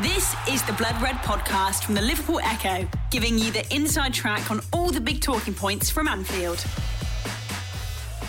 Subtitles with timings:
[0.00, 4.50] This is the Blood Red podcast from the Liverpool Echo, giving you the inside track
[4.50, 6.58] on all the big talking points from Anfield.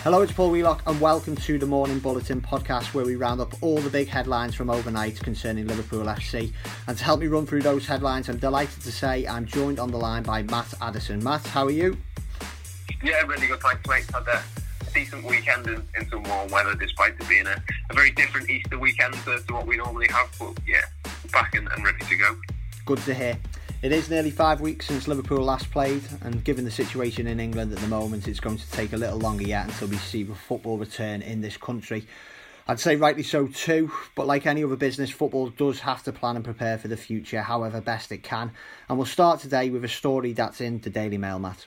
[0.04, 3.54] Hello, it's Paul Wheelock, and welcome to the Morning Bulletin podcast, where we round up
[3.62, 6.52] all the big headlines from overnight concerning Liverpool FC.
[6.88, 9.89] And to help me run through those headlines, I'm delighted to say I'm joined on
[9.89, 11.23] the line by Matt Addison.
[11.23, 11.95] Matt, how are you?
[13.02, 13.61] Yeah, really good.
[13.61, 14.05] Thanks, mate.
[14.14, 14.43] Had a
[14.93, 17.55] decent weekend in, in some warm weather, despite it being a,
[17.89, 20.30] a very different Easter weekend to, to what we normally have.
[20.38, 20.82] But yeah,
[21.34, 22.38] back and, and ready to go.
[22.86, 23.37] Good to hear.
[23.82, 27.74] It is nearly five weeks since Liverpool last played, and given the situation in England
[27.74, 30.77] at the moment, it's going to take a little longer yet until we see football
[30.77, 32.08] return in this country.
[32.66, 36.38] I'd say rightly so too, but like any other business, football does have to plan
[36.38, 38.52] and prepare for the future however best it can.
[38.88, 41.66] And we'll start today with a story that's in the Daily Mail, Matt.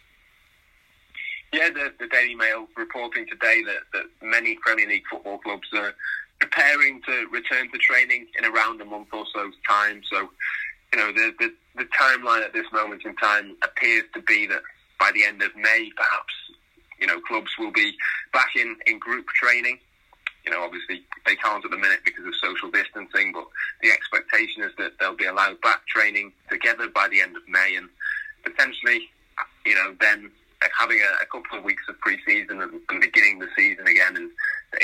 [1.53, 5.95] Yeah, the, the Daily Mail reporting today that, that many Premier League football clubs are
[6.57, 10.01] preparing to return to training in around a month or so's time.
[10.11, 10.29] So
[10.93, 14.63] you know, the, the, the timeline at this moment in time appears to be that
[14.99, 16.33] by the end of May, perhaps,
[16.99, 17.93] you know, clubs will be
[18.33, 19.79] back in, in group training.
[20.45, 23.45] You know, obviously they can't at the minute because of social distancing, but
[23.83, 27.75] the expectation is that they'll be allowed back training together by the end of May
[27.77, 27.89] and
[28.45, 29.11] potentially,
[29.67, 30.31] you know, then
[30.79, 34.31] having a, a couple of weeks of pre-season and, and beginning the season again in,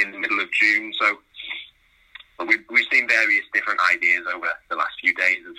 [0.03, 0.92] in the middle of June.
[0.98, 1.17] So
[2.45, 5.55] we've, we've seen various different ideas over the last few days of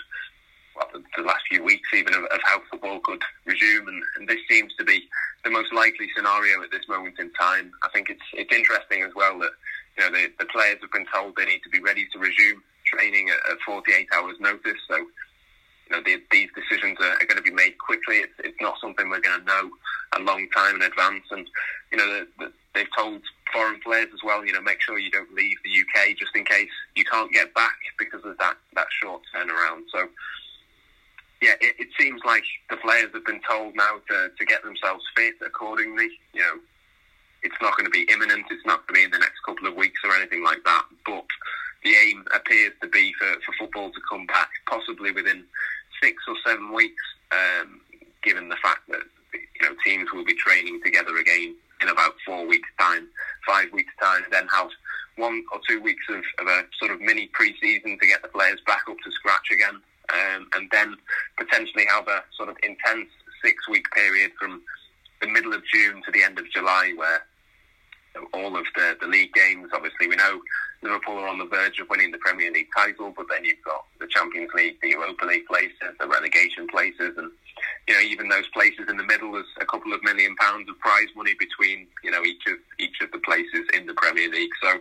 [0.76, 4.28] well, the, the, last few weeks even of, of how football could resume, and, and,
[4.28, 5.08] this seems to be
[5.44, 7.72] the most likely scenario at this moment in time.
[7.84, 9.52] I think it's it's interesting as well that
[9.98, 12.64] you know the, the players have been told they need to be ready to resume
[12.86, 14.82] training at, at 48 hours notice.
[14.90, 18.18] So you know the, these decisions are, are, going to be made quickly.
[18.18, 19.70] It's, it's not something we're going to know
[20.18, 21.48] a long time in advance, and
[21.92, 23.22] you know the, the, they've told
[23.54, 24.46] foreign players as well.
[24.46, 27.54] You know, make sure you don't leave the UK just in case you can't get
[27.54, 29.84] back because of that that short turnaround.
[29.94, 30.10] So
[31.42, 35.04] yeah, it, it, seems like the players have been told now to, to get themselves
[35.14, 36.08] fit accordingly.
[36.34, 36.60] You know,
[37.44, 38.46] it's not going to be imminent.
[38.50, 40.86] It's not going to be in the next couple of weeks or anything like that.
[41.06, 41.26] But
[41.84, 45.44] the aim appears to be for, for football to come back possibly within
[46.02, 47.82] six or seven weeks, um,
[48.24, 52.48] given the fact that you know teams will be training together again in about four
[52.48, 53.08] weeks' time,
[53.46, 54.70] five weeks' time, then have
[55.18, 58.60] one or two weeks of, of a sort of mini pre-season to get the players
[58.66, 59.76] back up to scratch again
[60.10, 60.96] um, and then
[61.38, 63.10] potentially have a sort of intense
[63.44, 64.62] six week period from
[65.22, 67.22] the middle of June to the end of July where
[68.34, 70.40] all of the, the league games, obviously, we know
[70.82, 73.86] Liverpool are on the verge of winning the Premier League title, but then you've got
[74.00, 77.32] the Champions League, the Europa League places, the relegation places, and
[77.88, 79.32] you know even those places in the middle.
[79.32, 82.96] There's a couple of million pounds of prize money between you know each of each
[83.02, 84.52] of the places in the Premier League.
[84.62, 84.80] So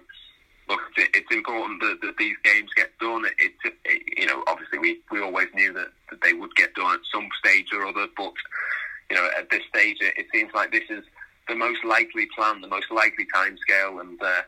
[0.69, 3.25] look, it's important that, that these games get done.
[3.39, 3.53] It,
[3.85, 7.01] it, you know, obviously we, we always knew that, that they would get done at
[7.13, 8.33] some stage or other, but
[9.11, 11.05] you know, at this stage, it, it seems like this is
[11.49, 14.43] the most likely plan, the most likely timescale, and uh,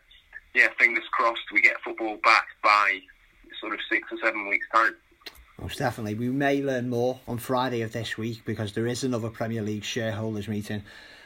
[0.54, 3.00] yeah, fingers crossed we get football back by
[3.60, 4.94] sort of six or seven weeks' time.
[5.60, 6.14] Most definitely.
[6.14, 9.84] We may learn more on Friday of this week because there is another Premier League
[9.84, 10.82] shareholders meeting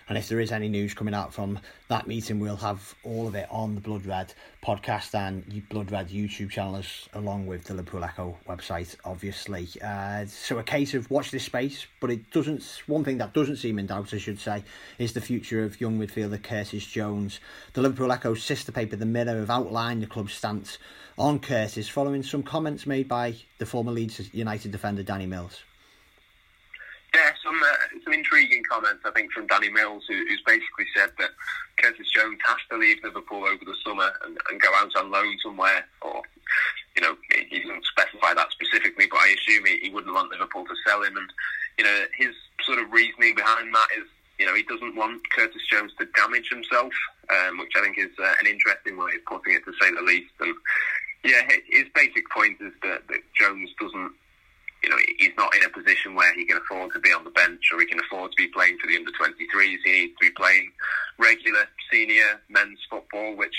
[0.09, 1.59] and if there is any news coming out from
[1.89, 4.33] that meeting, we'll have all of it on the Blood Red
[4.65, 9.69] podcast and Blood Red YouTube channels, along with the Liverpool Echo website, obviously.
[9.83, 12.63] Uh, so a case of watch this space, but it doesn't.
[12.87, 14.65] One thing that doesn't seem in doubt, I should say,
[14.99, 17.41] is the future of young midfielder Curtis Jones.
[17.75, 20.79] The Liverpool Echo sister paper, The Mirror, have outlined the club's stance
[21.19, 25.63] on Curtis, following some comments made by the former Leeds United defender Danny Mills.
[27.15, 31.11] Yeah, some uh, some intriguing comments I think from Danny Mills, who, who's basically said
[31.19, 31.31] that
[31.79, 35.37] Curtis Jones has to leave Liverpool over the summer and, and go out on loan
[35.43, 36.23] somewhere, or
[36.95, 37.17] you know
[37.49, 41.03] he doesn't specify that specifically, but I assume he, he wouldn't want Liverpool to sell
[41.03, 41.17] him.
[41.17, 41.31] And
[41.79, 44.05] you know his sort of reasoning behind that is
[44.39, 46.93] you know he doesn't want Curtis Jones to damage himself,
[47.31, 50.03] um, which I think is uh, an interesting way of putting it to say the
[50.03, 50.33] least.
[50.41, 50.55] And
[51.25, 54.13] yeah, his basic point is that, that Jones doesn't
[54.89, 57.31] you know, he's not in a position where he can afford to be on the
[57.31, 59.77] bench or he can afford to be playing for the under 23s.
[59.85, 60.73] He needs to be playing
[61.19, 63.55] regular senior men's football, which,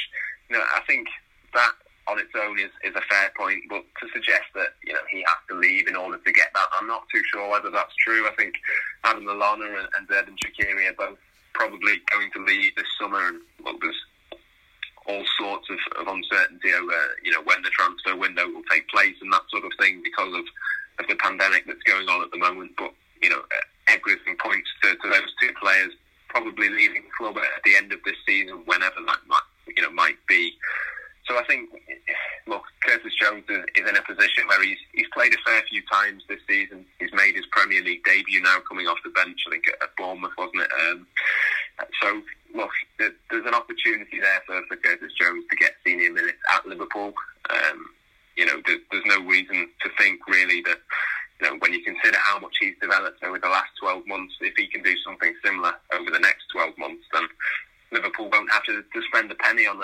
[0.50, 1.08] you know, I think
[1.54, 1.74] that
[2.08, 3.62] on its own is, is a fair point.
[3.70, 6.68] But to suggest that, you know, he has to leave in order to get that,
[6.80, 8.28] I'm not too sure whether that's true.
[8.28, 8.56] I think
[9.04, 11.20] Adam Lallana and, and Shaqiri are both
[11.54, 13.28] probably going to leave this summer.
[13.28, 13.42] And,
[13.82, 13.96] there's
[15.06, 19.16] all sorts of, of uncertainty over, you know, when the transfer window will take place
[19.22, 20.46] and that sort of thing because of
[21.00, 22.72] of the pandemic that's going on at the moment.
[22.78, 23.42] But you know,
[23.88, 25.94] everything points to, to those two players
[26.30, 29.92] probably leaving the club at the end of this season, whenever that might you know
[29.92, 30.54] might be.
[31.28, 31.70] So I think,
[32.48, 36.24] look, Curtis Jones is, in a position where he's he's played a fair few times
[36.28, 36.86] this season.
[37.00, 39.44] He's made his Premier League debut now, coming off the bench.
[39.48, 40.72] I think at Bournemouth, wasn't it?
[40.90, 41.08] Um,
[42.02, 42.22] so
[42.56, 47.14] look, there's an opportunity there for, for Curtis Jones to get senior minutes at Liverpool.
[47.50, 47.86] Um,
[48.36, 50.80] you know, there's no reason to think really that
[51.42, 54.54] you know, when you consider how much he's developed over the last 12 months, if
[54.58, 57.24] he can do something similar over the next 12 months, then
[57.92, 59.78] Liverpool won't have to, to spend a penny on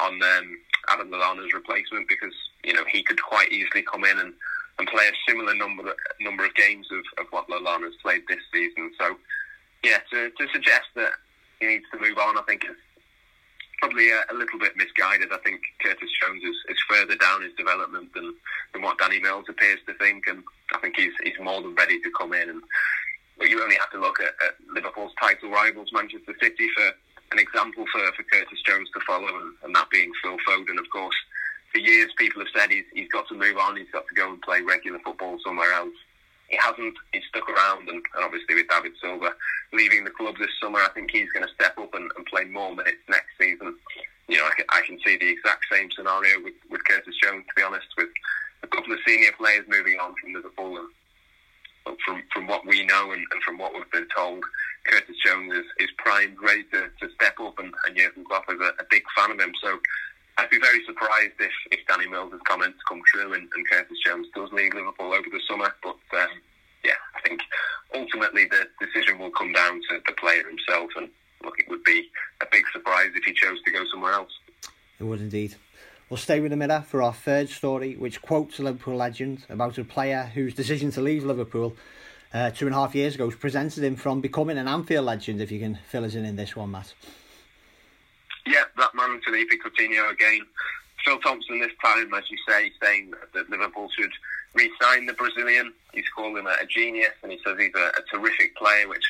[0.00, 0.58] on, um,
[0.90, 2.32] Adam Lallana's replacement because
[2.64, 4.32] you know he could quite easily come in and,
[4.78, 8.90] and play a similar number number of games of, of what Lallana's played this season.
[8.98, 9.16] So
[9.84, 11.12] yeah, to, to suggest that
[11.60, 12.76] he needs to move on, I think is
[13.78, 15.28] probably a, a, little bit misguided.
[15.32, 18.34] I think Curtis Jones is, is further down his development than,
[18.72, 20.42] than what Danny Mills appears to think, and
[20.74, 22.48] I think he's he's more than ready to come in.
[22.48, 22.62] And
[23.36, 26.92] but you only have to look at, at Liverpool's title rivals, Manchester City, for
[27.32, 30.88] an example for, for Curtis Jones to follow, and, and that being Phil Foden, of
[30.90, 31.16] course.
[31.72, 34.30] For years, people have said he's, he's got to move on, he's got to go
[34.30, 35.94] and play regular football somewhere else.
[36.48, 39.34] He hasn't, he's stuck around, and, and obviously with David Silva
[39.72, 42.44] leaving the club this summer, I think he's going to step up and, and play
[42.44, 43.76] more minutes next season.
[44.28, 47.44] You know, I can, I can see the exact same scenario with, with Curtis Jones,
[47.48, 48.08] to be honest, with
[48.62, 50.78] a couple of senior players moving on from Liverpool.
[50.78, 50.88] And,
[52.04, 54.44] from from what we know and, and, from what we've been told,
[54.88, 58.60] Curtis Jones is, is primed, ready to, to step up, and, and Jurgen Klopp is
[58.60, 59.52] a, a, big fan of him.
[59.62, 59.78] So
[60.38, 64.26] I'd be very surprised if, if Danny Mills' comments come true and, and Curtis Jones
[64.34, 65.74] does leave Liverpool over the summer.
[65.82, 66.28] But um,
[66.84, 67.40] yeah, I think
[67.94, 70.90] ultimately the decision will come down to the player himself.
[70.96, 71.10] And
[71.44, 72.08] look, it would be
[72.40, 74.32] a big surprise if he chose to go somewhere else.
[74.98, 75.56] It would indeed.
[76.08, 79.76] We'll stay with the Mirror for our third story, which quotes a Liverpool legend about
[79.76, 81.76] a player whose decision to leave Liverpool
[82.32, 85.40] uh, two and a half years ago presented him from becoming an Anfield legend.
[85.40, 86.94] If you can fill us in in this one, Matt.
[88.46, 90.40] Yeah, that man Philippe Coutinho again.
[91.04, 94.10] Phil Thompson this time, as you say, saying that Liverpool should
[94.54, 95.72] re-sign the Brazilian.
[95.92, 98.88] He's called him a, a genius, and he says he's a, a terrific player.
[98.88, 99.04] Which,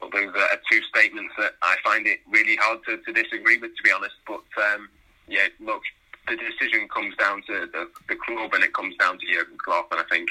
[0.00, 3.76] well, those are two statements that I find it really hard to, to disagree with,
[3.76, 4.16] to be honest.
[4.26, 4.42] But
[4.74, 4.88] um,
[5.28, 5.82] yeah, look,
[6.28, 9.92] the decision comes down to the, the club, and it comes down to Jurgen Klopp,
[9.92, 10.28] and I think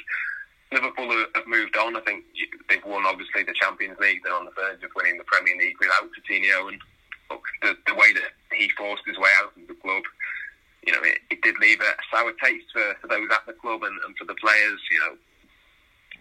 [0.72, 1.96] Liverpool have moved on.
[1.96, 2.26] I think
[2.70, 4.22] they've won obviously the Champions League.
[4.24, 6.70] They're on the verge of winning the Premier League without Coutinho.
[6.70, 6.80] And
[7.32, 10.04] look, the, the way that he forced his way out of the club,
[10.86, 13.84] you know, it, it did leave a sour taste for, for those at the club
[13.84, 14.80] and, and for the players.
[14.92, 15.14] You know,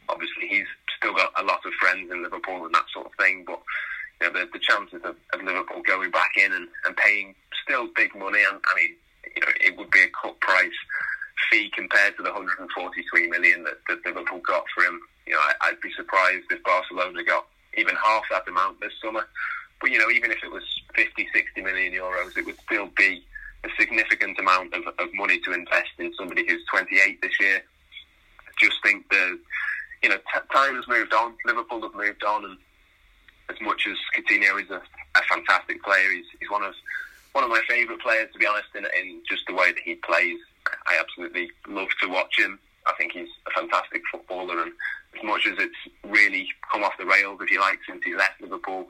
[0.08, 3.44] obviously he's still got a lot of friends in Liverpool and that sort of thing.
[3.46, 3.60] But
[4.20, 7.34] you know, the, the chances of, of Liverpool going back in and, and paying
[7.64, 8.40] still big money.
[8.48, 8.96] And I mean,
[9.36, 10.80] you know, it would be a cut price
[11.50, 15.00] fee compared to the 143 million that, that Liverpool got for him.
[15.26, 17.46] You know, I, would be surprised if Barcelona got
[17.76, 19.26] even half that amount this summer.
[19.80, 20.64] But you know, even if it was
[20.94, 23.22] 50, 60 million euros, it would still be
[23.64, 27.62] a significant amount of, of money to invest in somebody who's 28 this year.
[28.40, 29.38] I just think the
[30.02, 31.34] you know t- time has moved on.
[31.44, 32.58] Liverpool have moved on, and
[33.50, 34.80] as much as Coutinho is a,
[35.16, 36.74] a fantastic player, he's, he's one of
[37.32, 39.94] one of my favourite players to be honest in, in just the way that he
[39.96, 40.38] plays.
[40.88, 42.58] I absolutely love to watch him.
[42.86, 44.72] I think he's a fantastic footballer, and
[45.16, 48.40] as much as it's really come off the rails, if you like, since he left
[48.40, 48.88] Liverpool,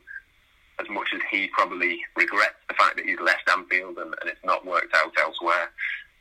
[0.81, 4.45] as much as he probably regrets the fact that he's left Anfield and, and it's
[4.45, 5.71] not worked out elsewhere,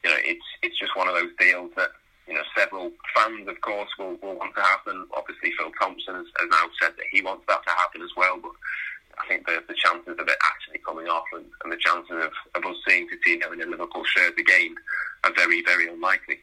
[0.04, 1.92] you know, it's it's just one of those deals that
[2.28, 5.06] you know several fans, of course, will, will want to happen.
[5.16, 8.40] Obviously, Phil Thompson has, has now said that he wants that to happen as well,
[8.42, 8.52] but
[9.20, 12.32] I think the, the chances of it actually coming off and, and the chances of,
[12.56, 14.76] of us seeing Coutinho in a Liverpool shirt again
[15.28, 16.40] are very, very unlikely.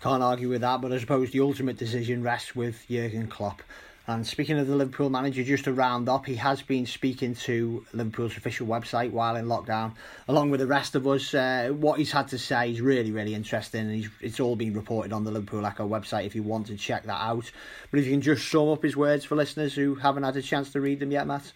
[0.00, 3.62] Can't argue with that, but I suppose the ultimate decision rests with Jurgen Klopp.
[4.08, 7.86] And speaking of the Liverpool manager, just to round up, he has been speaking to
[7.92, 9.94] Liverpool's official website while in lockdown,
[10.26, 11.32] along with the rest of us.
[11.32, 15.12] Uh, what he's had to say is really, really interesting, and it's all been reported
[15.12, 17.48] on the Liverpool Echo website if you want to check that out.
[17.92, 20.42] But if you can just sum up his words for listeners who haven't had a
[20.42, 21.52] chance to read them yet, Matt.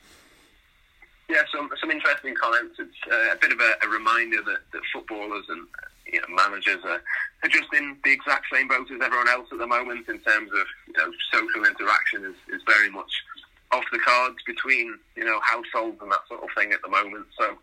[1.29, 2.77] Yeah, some some interesting comments.
[2.79, 5.67] It's uh, a bit of a, a reminder that, that footballers and
[6.07, 7.03] you know, managers are,
[7.43, 10.51] are just in the exact same boat as everyone else at the moment in terms
[10.53, 13.11] of you know social interaction is, is very much
[13.73, 17.27] off the cards between you know households and that sort of thing at the moment.
[17.39, 17.59] So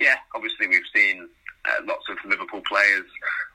[0.00, 1.28] yeah, obviously we've seen
[1.64, 3.06] uh, lots of Liverpool players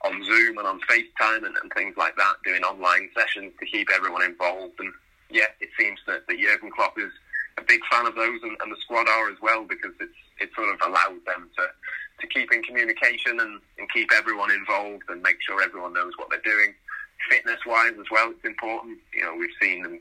[0.05, 3.89] on Zoom and on FaceTime and, and things like that doing online sessions to keep
[3.93, 4.79] everyone involved.
[4.79, 4.93] And
[5.29, 7.11] yeah, it seems that, that Jurgen Klopp is
[7.67, 10.73] big fan of those, and, and the squad are as well because it's it sort
[10.73, 11.63] of allows them to
[12.19, 16.29] to keep in communication and, and keep everyone involved and make sure everyone knows what
[16.29, 16.73] they're doing.
[17.29, 18.97] Fitness wise as well, it's important.
[19.13, 19.99] You know, we've seen them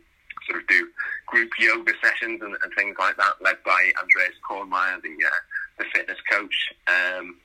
[0.49, 0.89] sort of do
[1.27, 5.41] group yoga sessions and, and things like that, led by Andreas Kornmayer, the uh,
[5.79, 6.73] the fitness coach.
[6.87, 7.37] Um,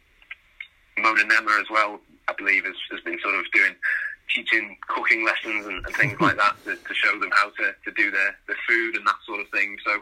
[1.00, 3.76] Mona Nemmer as well, I believe, has, has been sort of doing
[4.34, 7.92] teaching cooking lessons and, and things like that to, to, show them how to, to
[7.92, 9.78] do their, their food and that sort of thing.
[9.86, 9.98] So,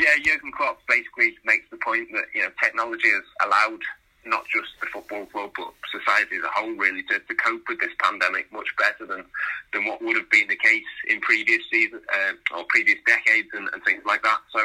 [0.00, 3.80] yeah, Jurgen Klopp basically makes the point that you know technology has allowed
[4.24, 7.80] not just the football club but society as a whole really to, to cope with
[7.80, 9.24] this pandemic much better than
[9.72, 13.68] than what would have been the case in previous seasons uh, or previous decades and,
[13.72, 14.38] and, things like that.
[14.52, 14.60] So,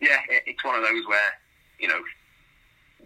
[0.00, 1.32] yeah, it, it's one of those where
[1.78, 2.00] you know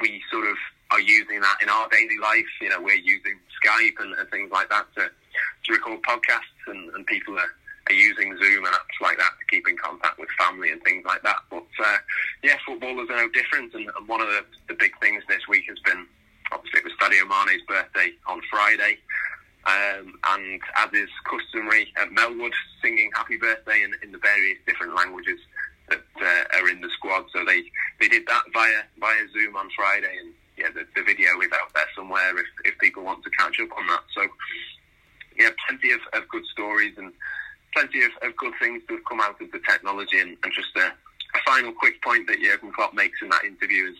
[0.00, 0.56] we sort of
[0.90, 2.46] are using that in our daily life.
[2.60, 6.90] You know, we're using Skype and, and things like that to, to record podcasts, and,
[6.94, 7.50] and people are,
[7.88, 11.04] are, using Zoom and apps like that to keep in contact with family and things
[11.06, 11.38] like that.
[11.50, 11.98] But uh,
[12.42, 15.64] yeah, footballers are no different, and, and one of the, the big things this week
[15.68, 16.06] has been
[16.52, 18.98] obviously it was Sadio Mane's birthday on Friday.
[19.66, 24.94] Um, and as is customary at Melwood, singing happy birthday in, in the various different
[24.94, 25.40] languages
[25.88, 27.24] that uh, are in the squad.
[27.32, 27.64] So they,
[28.00, 31.72] they did that via via Zoom on Friday, and yeah, the, the video is out
[31.74, 34.02] there somewhere if, if people want to catch up on that.
[34.14, 34.22] So,
[35.38, 37.12] yeah, plenty of, of good stories and
[37.74, 40.18] plenty of, of good things to have come out of the technology.
[40.20, 43.90] And, and just a, a final quick point that Jurgen Klopp makes in that interview
[43.90, 43.96] is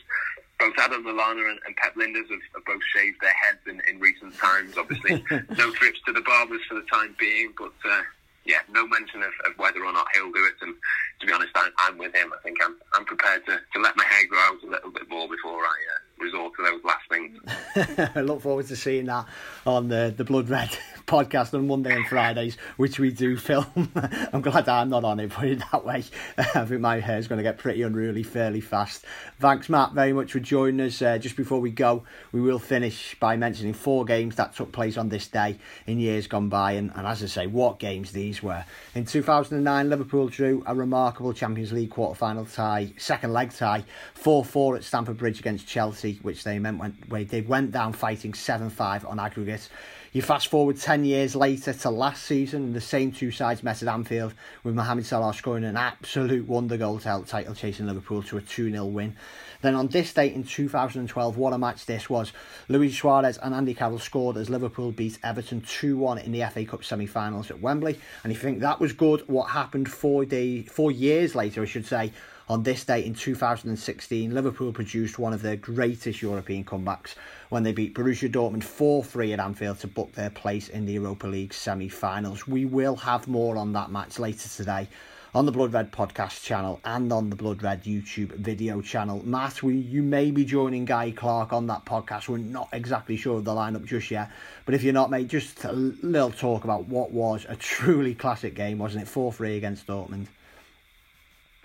[0.58, 4.00] both Adam Lallana and, and Pep Lijnders have, have, both shaved their heads in, in
[4.00, 4.78] recent times.
[4.78, 5.22] Obviously,
[5.58, 8.02] no trips to the barbers for the time being, but uh,
[8.46, 10.54] yeah, no mention of, of, whether or not he'll do it.
[10.62, 10.74] And
[11.20, 12.32] to be honest, I'm, I'm with him.
[12.32, 15.08] I think I'm, I'm prepared to, to let my hair grow out a little bit
[15.10, 18.10] more before I uh, resort to those last things.
[18.16, 19.26] I look forward to seeing that
[19.66, 20.70] on the, the Blood Red
[21.06, 23.92] podcast on Monday and Fridays, which we do film.
[24.32, 26.04] I'm glad I'm not on it, put it that way.
[26.38, 29.04] I think my hair's going to get pretty unruly fairly fast.
[29.38, 31.00] Thanks, Matt, very much for joining us.
[31.00, 34.96] Uh, just before we go, we will finish by mentioning four games that took place
[34.96, 36.72] on this day in years gone by.
[36.72, 38.64] And, and as I say, what games these were.
[38.94, 43.84] In 2009, Liverpool drew a remarkable Champions League quarter final tie, second leg tie,
[44.14, 48.34] 4 4 at Stamford Bridge against Chelsea, which they meant went, they went down fighting
[48.34, 49.68] 7 5 on aggregate.
[50.16, 53.88] You fast forward 10 years later to last season, the same two sides met at
[53.88, 54.32] Anfield,
[54.64, 58.40] with Mohamed Salah scoring an absolute wonder goal to help title chasing Liverpool to a
[58.40, 59.14] 2 0 win.
[59.60, 62.32] Then on this date in 2012, what a match this was.
[62.68, 66.64] Luis Suarez and Andy Carroll scored as Liverpool beat Everton 2 1 in the FA
[66.64, 68.00] Cup semi finals at Wembley.
[68.24, 71.66] And if you think that was good, what happened four, day, four years later, I
[71.66, 72.14] should say,
[72.48, 77.14] on this date in 2016, Liverpool produced one of their greatest European comebacks
[77.48, 80.92] when they beat Borussia Dortmund 4 3 at Anfield to book their place in the
[80.92, 82.46] Europa League semi finals.
[82.46, 84.88] We will have more on that match later today
[85.34, 89.20] on the Blood Red podcast channel and on the Blood Red YouTube video channel.
[89.24, 92.28] Matt, we, you may be joining Guy Clark on that podcast.
[92.28, 94.30] We're not exactly sure of the lineup just yet.
[94.64, 98.54] But if you're not, mate, just a little talk about what was a truly classic
[98.54, 99.08] game, wasn't it?
[99.08, 100.28] 4 3 against Dortmund.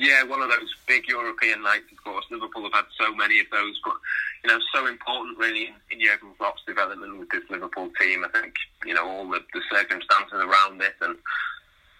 [0.01, 2.25] Yeah, one of those big European nights, of course.
[2.31, 3.93] Liverpool have had so many of those, but
[4.43, 8.25] you know, so important really in, in Jurgen Klopp's development with this Liverpool team.
[8.25, 11.17] I think you know all the, the circumstances around it, and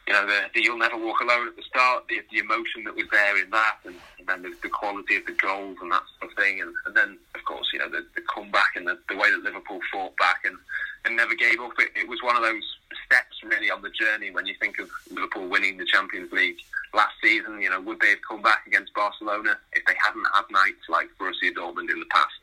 [0.08, 2.96] you know the, the, "You'll Never Walk Alone" at the start, the, the emotion that
[2.96, 6.01] was there in that, and, and then the, the, quality of the goals and that
[6.17, 8.98] sort of thing, and, and then of course you know the, the comeback and the,
[9.10, 10.58] the way that Liverpool fought back and,
[11.05, 11.72] and never gave up.
[11.79, 12.63] It, it was one of those
[13.05, 16.58] steps really on the journey when you think of Liverpool winning the Champions League
[16.93, 17.62] last season.
[17.62, 21.10] You know, would they have come back against Barcelona if they hadn't had nights like
[21.20, 22.34] Borussia Dortmund in the past?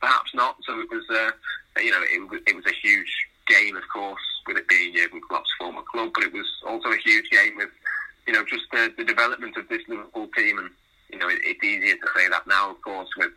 [0.00, 0.56] Perhaps not.
[0.64, 1.30] So it was, uh,
[1.80, 3.12] you know, it, it was a huge
[3.46, 6.98] game, of course, with it being Jurgen Klopp's former club, but it was also a
[6.98, 7.70] huge game with,
[8.26, 10.58] you know, just the, the development of this Liverpool team.
[10.58, 10.70] And,
[11.10, 13.30] you know, it, it's easier to say that now, of course, with,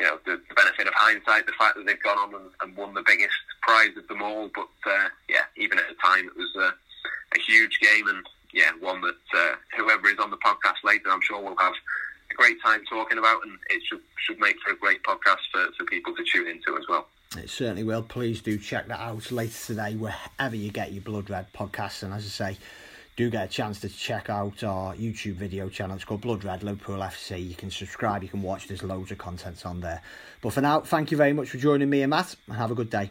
[0.00, 2.76] you know, the, the benefit of hindsight, the fact that they've gone on and, and
[2.76, 4.50] won the biggest prize of them all.
[4.54, 6.70] But, uh, yeah, even at the time, it was uh,
[7.34, 8.08] a huge game.
[8.08, 11.74] And, yeah, one that uh, whoever is on the podcast later, I'm sure will have
[12.30, 15.66] a great time talking about, and it should should make for a great podcast for,
[15.76, 17.06] for people to tune into as well.
[17.36, 18.02] It certainly will.
[18.02, 22.02] Please do check that out later today, wherever you get your Blood Red podcast.
[22.02, 22.58] And as I say,
[23.16, 25.96] do get a chance to check out our YouTube video channel.
[25.96, 27.48] It's called Blood Red Liverpool FC.
[27.48, 28.68] You can subscribe, you can watch.
[28.68, 30.02] There's loads of content on there.
[30.42, 32.74] But for now, thank you very much for joining me and Matt, and have a
[32.74, 33.10] good day.